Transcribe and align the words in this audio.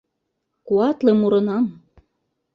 Куатле 0.67 1.11
мурынам. 1.19 1.65